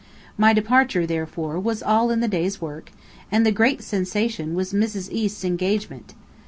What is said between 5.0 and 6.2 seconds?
East's engagement.